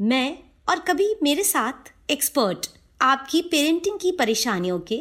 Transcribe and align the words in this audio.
मैं 0.00 0.38
और 0.68 0.78
कभी 0.78 1.14
मेरे 1.22 1.42
साथ 1.42 2.10
एक्सपर्ट 2.10 2.66
आपकी 3.02 3.42
पेरेंटिंग 3.42 3.98
की 3.98 4.12
परेशानियों 4.12 4.80
के 4.80 4.94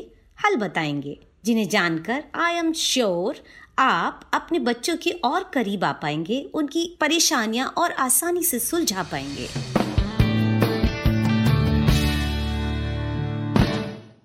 हल 0.45 0.55
बताएँगे, 0.55 1.19
जिन्हें 1.45 1.69
जानकर 1.69 2.23
आई 2.35 2.53
एम 2.53 2.73
श्योर 2.73 3.35
आप 3.79 4.29
अपने 4.33 4.59
बच्चों 4.59 4.97
के 4.97 5.11
और 5.11 5.51
करीब 5.53 5.83
आ 5.83 5.91
पाएँगे, 5.91 6.51
उनकी 6.53 6.97
परेशानियाँ 7.01 7.67
और 7.77 7.91
आसानी 7.91 8.43
से 8.43 8.59
सुलझा 8.59 9.03
पाएँगे। 9.03 9.47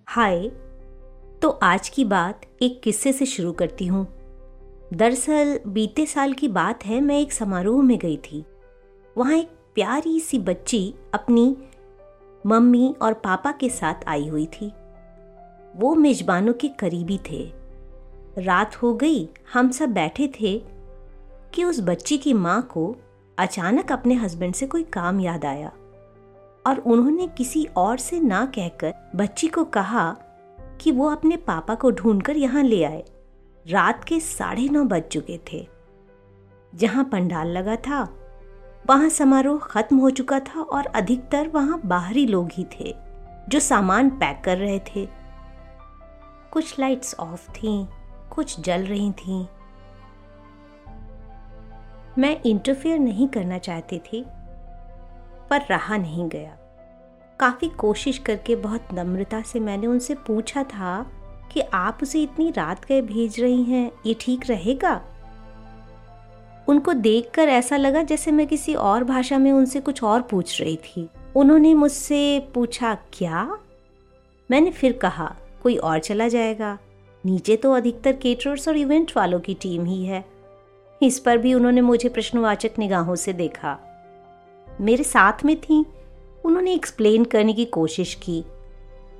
हाय 0.08 0.48
तो 1.42 1.48
आज 1.48 1.88
की 1.88 2.04
बात 2.04 2.42
एक 2.62 2.82
किस्से 2.82 3.12
से 3.12 3.26
शुरू 3.26 3.52
करती 3.52 3.86
हूँ। 3.86 4.06
दरअसल, 4.94 5.60
बीते 5.66 6.06
साल 6.06 6.32
की 6.32 6.48
बात 6.48 6.86
है, 6.86 7.00
मैं 7.00 7.20
एक 7.20 7.32
समारोह 7.32 7.82
में 7.82 7.98
गई 7.98 8.16
थी। 8.16 8.44
वहाँ 9.18 9.34
एक 9.34 9.48
प्यारी 9.76 10.20
सी 10.20 10.38
बच्ची 10.38 10.94
अपनी 11.14 11.56
मम्मी 12.44 12.94
और 13.02 13.14
पापा 13.14 13.52
के 13.52 13.68
साथ 13.68 14.08
आई 14.08 14.28
हुई 14.28 14.46
थी। 14.46 14.72
वो 15.76 15.94
मेजबानों 15.94 16.52
के 16.52 16.68
करीबी 16.68 17.18
थे। 17.30 17.52
रात 18.38 18.76
हो 18.76 18.92
गई, 18.94 19.28
हम 19.52 19.70
सब 19.70 19.92
बैठे 19.92 20.28
थे 20.40 20.58
कि 21.54 21.64
उस 21.64 21.80
बच्ची 21.80 22.18
की 22.18 22.32
माँ 22.32 22.60
को 22.62 22.94
अचानक 23.38 23.92
अपने 23.92 24.14
हस्बैंड 24.14 24.54
से 24.54 24.66
कोई 24.66 24.82
काम 24.82 25.20
याद 25.20 25.44
आया 25.44 25.72
और 26.66 26.82
उन्होंने 26.86 27.26
किसी 27.28 27.64
और 27.76 27.98
से 27.98 28.20
ना 28.20 28.44
कहकर 28.46 28.94
बच्ची 29.16 29.48
को 29.48 29.64
कहा 29.64 30.10
कि 30.80 30.92
वो 30.92 31.10
अपने 31.10 31.36
पापा 31.36 31.74
को 31.74 31.90
ढूंढकर 31.90 32.36
यहाँ 32.36 32.62
ले 32.62 32.82
आए। 32.84 33.04
रात 33.66 34.04
के 34.04 34.20
साढ़े 34.20 34.68
नौ 34.68 34.84
बज 34.84 35.02
चुके 35.02 35.38
थे, 35.52 35.66
जहाँ 36.72 37.04
पंडाल 37.04 37.48
लगा 37.48 37.76
था 37.76 38.08
वहाँ 38.86 39.08
समारोह 39.08 39.58
खत्म 39.58 39.96
हो 39.96 40.10
चुका 40.10 40.40
था 40.40 40.60
और 40.60 40.86
अधिकतर 40.86 41.48
वहाँ 41.48 41.80
बाहरी 41.84 42.26
लोग 42.26 42.50
ही 42.52 42.64
थे 42.64 42.94
जो 43.48 43.60
सामान 43.60 44.10
पैक 44.10 44.42
कर 44.44 44.58
रहे 44.58 44.78
थे। 44.78 45.08
कुछ 46.50 46.78
लाइट्स 46.80 47.14
ऑफ़ 47.14 47.50
थीं, 47.50 47.86
कुछ 48.30 48.60
जल 48.60 48.84
रही 48.84 49.12
थीं। 49.12 49.46
मैं 52.18 52.40
इंटरफेयर 52.46 52.98
नहीं 52.98 53.28
करना 53.28 53.58
चाहती 53.58 53.98
थी 53.98 54.24
पर 55.50 55.60
रहा 55.70 55.96
नहीं 55.96 56.28
गया। 56.28 56.56
काफ़ी 57.40 57.68
कोशिश 57.68 58.18
करके 58.18 58.56
बहुत 58.56 58.88
नम्रता 58.94 59.42
से 59.42 59.60
मैंने 59.60 59.86
उनसे 59.86 60.14
पूछा 60.14 60.62
था 60.62 61.10
कि 61.52 61.60
आप 61.60 61.98
उसे 62.02 62.22
इतनी 62.22 62.50
रात 62.50 62.84
गए 62.84 63.02
भेज 63.02 63.40
रही 63.40 63.62
हैं 63.62 63.92
ये 64.06 64.16
ठीक 64.20 64.50
रहेगा? 64.50 65.00
उनको 66.70 66.92
देखकर 66.92 67.48
ऐसा 67.48 67.76
लगा 67.76 68.02
जैसे 68.02 68.30
मैं 68.30 68.46
किसी 68.46 68.74
और 68.74 69.04
भाषा 69.04 69.38
में 69.38 69.52
उनसे 69.52 69.80
कुछ 69.80 70.02
और 70.02 70.22
पूछ 70.22 70.60
रही 70.60 70.76
थी। 70.76 71.08
उन्होंने 71.36 71.74
मुझसे 71.74 72.48
पूछा, 72.54 72.94
क्या? 73.12 73.58
मैंने 74.50 74.70
फिर 74.70 74.92
कहा, 74.92 75.36
कोई 75.62 75.76
और 75.76 75.98
चला 75.98 76.28
जाएगा। 76.28 76.78
नीचे 77.26 77.56
तो 77.56 77.72
अधिकतर 77.72 78.12
केटरर्स 78.12 78.68
और 78.68 78.76
इवेंट 78.76 79.12
वालों 79.16 79.40
की 79.40 79.54
टीम 79.54 79.84
ही 79.84 80.04
है। 80.04 80.24
इस 81.02 81.18
पर 81.18 81.38
भी 81.38 81.54
उन्होंने 81.54 81.80
मुझे 81.80 82.08
प्रश्नवाचक 82.08 82.70
निगाहों 82.78 83.14
से 83.14 83.32
देखा। 83.32 83.78
मेरे 84.80 85.04
साथ 85.04 85.44
में 85.44 85.60
थी। 85.60 85.84
उन्होंने 86.44 86.74
एक्सप्लेन 86.74 87.24
करने 87.24 87.52
की 87.52 87.64
कोशिश 87.64 88.14
की, 88.14 88.44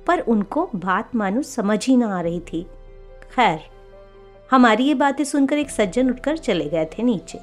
पर 0.07 0.19
उनको 0.19 0.69
बात 0.75 1.15
मानो 1.15 1.41
समझ 1.41 1.87
ही 1.87 1.97
ना 1.97 2.17
आ 2.17 2.21
रही 2.21 2.39
थी। 2.39 2.63
खैर 3.35 3.59
हमारी 4.51 4.83
ये 4.83 4.93
बातें 4.93 5.23
सुनकर 5.23 5.57
एक 5.57 5.69
सज्जन 5.69 6.09
उठकर 6.09 6.37
चले 6.37 6.65
गए 6.69 6.85
थे 6.87 7.03
नीचे। 7.03 7.39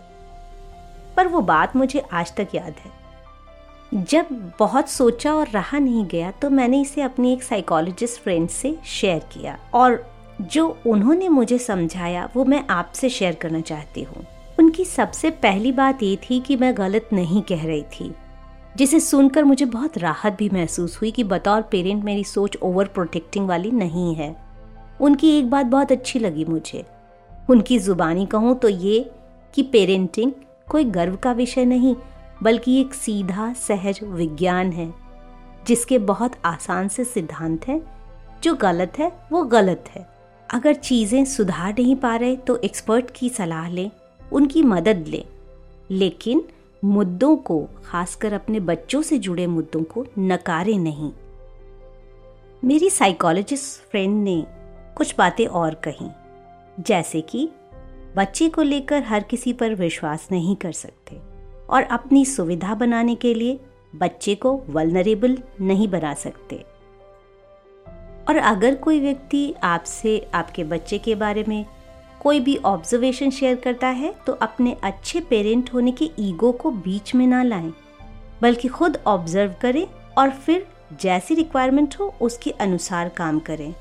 पर 1.17 1.27
वो 1.27 1.41
बात 1.41 1.77
मुझे 1.77 2.03
आज 2.13 2.35
तक 2.37 2.49
याद 2.55 2.75
है। 2.85 4.03
जब 4.05 4.27
बहुत 4.59 4.89
सोचा 4.89 5.33
और 5.35 5.49
रहा 5.49 5.79
नहीं 5.79 6.05
गया 6.07 6.31
तो 6.31 6.51
मैंने 6.51 6.81
इसे 6.81 7.03
अपनी 7.03 7.33
एक 7.33 7.43
साइकोलॉजिस्ट 7.43 8.21
फ्रेंड 8.21 8.49
से 8.49 8.77
शेयर 8.87 9.19
किया 9.33 9.59
और 9.75 10.05
जो 10.41 10.67
उन्होंने 10.87 11.29
मुझे 11.29 11.59
समझाया, 11.59 12.29
वो 12.37 12.45
मैं 12.45 12.63
आपसे 12.71 13.09
शेयर 13.09 13.35
करना 13.35 13.61
चाहती 13.61 14.03
हूँ। 14.03 14.27
उनकी 14.59 14.85
सबसे 14.85 15.31
पहली 15.31 15.73
बात 15.73 16.03
ये 16.03 16.17
थी 16.23 16.41
कि 16.41 16.57
मैं 16.57 16.77
गलत 16.77 17.09
नहीं 17.13 17.43
कह 17.43 17.65
रही 17.67 17.83
थी, 17.93 18.13
जिसे 18.77 19.01
सुनकर 19.01 19.45
मुझे 19.45 19.65
बहुत 19.65 19.99
राहत 19.99 20.33
भी 20.33 20.51
महसूस 20.51 21.01
हुई 21.01 21.11
कि 21.11 21.25
बतौर 21.25 21.63
पेरेंट 21.63 22.05
मेरी 22.05 22.25
सोच 22.25 22.57
ओवर 22.57 22.87
प्रोटेक्टिंग 22.87 23.49
वाली 23.49 23.71
नहीं 23.71 24.15
है। 24.15 24.35
उनकी 25.01 25.37
एक 25.39 25.51
बात 25.51 25.67
बहुत 25.67 25.93
अच्छी 25.93 26.19
लगी 26.19 26.45
मुझे। 26.45 26.85
उनकी 27.51 27.79
ज़ुबानी 27.79 28.27
कहूँ 28.27 28.55
तो 28.55 28.69
ये 28.69 29.11
कि 29.55 29.63
पेरेंटिंग 29.63 30.33
कोई 30.71 30.85
गर्व 30.85 31.17
का 31.17 31.33
विषय 31.33 31.65
नहीं, 31.65 31.97
बल्कि 32.43 32.81
एक 32.81 32.95
सीधा, 32.95 33.53
सहज 33.53 34.01
विज्ञान 34.05 34.73
है, 34.73 34.95
जिसके 35.67 35.99
बहुत 35.99 36.33
आसान 36.45 36.89
से 36.89 37.05
सिद्धांत 37.05 37.69
हैं। 37.69 37.83
जो 38.43 38.55
गलत 38.55 38.93
है, 38.99 39.13
वो 39.33 39.43
गलत 39.43 39.85
है। 39.89 40.09
अगर 40.55 40.75
चीज़ें 40.75 41.25
सुधार 41.25 41.75
नहीं 41.79 41.97
पा 41.97 42.17
रहे 42.17 42.37
तो 42.37 42.57
एक्सपर्ट 42.57 43.11
की 43.17 43.29
सलाह 43.29 43.69
लें, 43.69 43.91
उनकी 44.33 44.63
मदद 44.63 45.05
लें। 45.09 45.25
लेकिन 45.91 46.45
मुद्दों 46.85 47.37
को, 47.37 47.69
खासकर 47.85 48.33
अपने 48.33 48.61
बच्चों 48.61 49.03
से 49.03 49.19
जुड़े 49.19 49.47
मुद्दों 49.47 49.83
को, 49.83 50.07
नकारे 50.19 50.79
नहीं। 50.79 51.13
मेरी 52.65 52.91
साइकोलॉजिस्ट 52.91 53.91
फ्रेंड 53.91 54.25
ने 54.25 54.47
कुछ 54.97 55.15
बातें 55.19 55.47
और 55.47 55.75
कही। 55.75 56.09
जैसे 56.79 57.21
कि 57.21 57.49
बच्चे 58.17 58.49
को 58.49 58.63
लेकर 58.63 59.03
हर 59.03 59.23
किसी 59.23 59.53
पर 59.53 59.75
विश्वास 59.75 60.29
नहीं 60.33 60.57
कर 60.57 60.73
सकते 60.73 61.17
और 61.71 61.83
अपनी 61.83 62.25
सुविधा 62.25 62.75
बनाने 62.75 63.15
के 63.15 63.33
लिए 63.35 63.59
बच्चे 63.97 64.35
को 64.35 64.53
वलनरेबल 64.69 65.39
नहीं 65.61 65.89
बना 65.89 66.13
सकते। 66.15 66.57
और 68.29 68.37
अगर 68.37 68.75
कोई 68.75 69.01
व्यक्ति 69.01 69.55
आपसे, 69.63 70.19
आपके 70.35 70.65
बच्चे 70.65 70.99
के 70.99 71.15
बारे 71.15 71.45
में 71.49 71.65
कोई 72.21 72.41
भी 72.41 72.57
ऑब्जर्वेशन 72.57 73.31
शेयर 73.31 73.57
करता 73.57 73.89
है 73.89 74.15
तो 74.27 74.33
अपने 74.33 74.77
अच्छे 74.85 75.21
पेरेंट 75.21 75.73
होने 75.75 75.93
के 75.93 76.11
ईगो 76.19 76.53
को 76.53 76.71
बीच 76.71 77.15
में 77.15 77.27
ना 77.27 77.43
लाएँ, 77.43 77.73
बल्कि 78.43 78.69
खुद 78.69 78.99
ऑब्ज़र्व 79.07 79.55
करें 79.63 79.87
और 80.19 80.31
फिर 80.31 80.67
जैसी 81.01 81.35
रिक्वायरमेंट 81.35 81.95
हो, 82.01 82.15
उसके 82.21 82.51
अनुसार 82.51 83.09
काम 83.09 83.39
करें। 83.41 83.75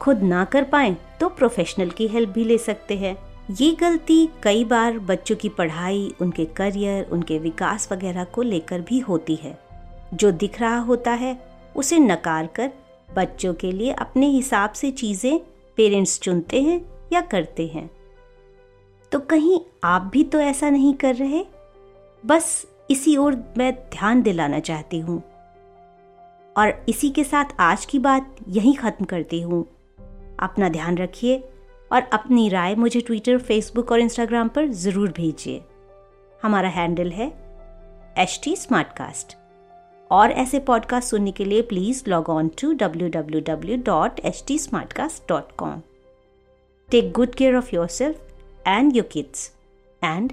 खुद 0.00 0.22
ना 0.22 0.44
कर 0.44 0.64
पाए 0.64 0.96
तो 1.20 1.28
प्रोफेशनल 1.28 1.90
की 1.90 2.06
हेल्प 2.08 2.30
भी 2.30 2.44
ले 2.44 2.58
सकते 2.58 2.96
हैं। 2.96 3.16
ये 3.50 3.70
गलती 3.72 4.28
कई 4.42 4.64
बार 4.64 4.98
बच्चों 4.98 5.36
की 5.36 5.48
पढ़ाई, 5.48 6.14
उनके 6.20 6.44
करियर 6.46 7.04
उनके 7.04 7.38
विकास 7.38 7.88
वगैरह 7.92 8.24
को 8.24 8.42
लेकर 8.42 8.80
भी 8.80 8.98
होती 8.98 9.36
है। 9.36 9.58
जो 10.14 10.30
दिख 10.32 10.60
रहा 10.60 10.78
होता 10.78 11.12
है, 11.12 11.38
उसे 11.76 11.98
नकार 11.98 12.46
कर 12.46 12.70
बच्चों 13.08 13.54
के 13.54 13.72
लिए 13.72 13.92
अपने 13.92 14.26
हिसाब 14.26 14.72
से 14.72 14.90
चीज़ें 14.90 15.38
पेरेंट्स 15.78 16.18
चुनते 16.20 16.60
हैं 16.62 16.80
या 17.12 17.20
करते 17.20 17.66
हैं। 17.66 17.88
तो 19.12 19.18
कहीं 19.20 19.60
आप 19.84 20.10
भी 20.12 20.24
तो 20.24 20.40
ऐसा 20.40 20.70
नहीं 20.70 20.92
कर 20.94 21.14
रहे? 21.14 21.44
बस 22.24 22.66
इसी 22.90 23.16
ओर 23.16 23.36
मैं 23.58 23.72
ध्यान 23.90 24.22
दिलाना 24.22 24.60
चाहती 24.60 24.98
हूँ। 25.00 25.22
और 26.56 26.84
इसी 26.88 27.10
के 27.10 27.24
साथ 27.24 27.60
आज 27.60 27.84
की 27.84 27.98
बात 27.98 28.36
यहीं 28.48 28.74
ख़त्म 28.74 29.04
करती 29.04 29.40
हूँ। 29.40 29.66
अपना 30.40 30.68
ध्यान 30.68 30.98
रखिए 30.98 31.48
और 31.92 32.02
अपनी 32.02 32.48
राय 32.48 32.74
मुझे 32.74 33.00
ट्विटर 33.00 33.38
फेसबुक 33.38 33.92
और 33.92 34.00
इंस्टाग्राम 34.00 34.48
पर 34.48 34.66
ज़रूर 34.66 35.12
भेजिए। 35.12 35.62
हमारा 36.42 36.68
हैंडल 36.68 37.10
है 37.10 37.26
एच 38.18 38.40
टी 38.44 38.56
और 40.10 40.30
ऐसे 40.30 40.58
पॉडकास्ट 40.58 41.08
सुनने 41.08 41.32
के 41.32 41.44
लिए 41.44 41.62
please 41.62 42.02
log 42.08 42.28
on 42.28 42.48
to 42.48 42.72
W 42.72 43.08
W 43.08 43.40
W 43.40 43.76
dot 43.76 44.20
H 44.20 44.44
T 44.46 44.58
smartcast 44.92 45.28
dot 45.28 45.52
com 45.52 45.82
take 46.90 47.12
good 47.12 47.34
care 47.34 47.54
of 47.54 47.74
yourself 47.86 48.20
and 48.66 50.32